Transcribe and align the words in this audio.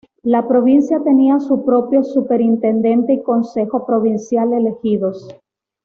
La 0.23 0.47
provincia 0.47 0.99
tenía 1.03 1.39
su 1.39 1.63
propio 1.63 2.03
superintendente 2.03 3.13
y 3.13 3.21
consejo 3.21 3.85
provincial 3.85 4.51
elegidos. 4.51 5.27